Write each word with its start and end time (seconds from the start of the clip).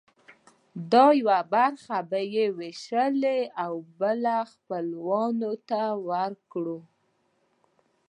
دا 0.91 1.05
یوه 1.21 1.39
برخه 1.53 1.97
به 2.09 2.19
یې 2.33 2.45
وویشله 2.55 3.37
او 3.63 3.73
یوه 3.99 4.35
خپلوانو 4.53 5.51
ته 5.69 5.81
ورکړه. 6.09 6.77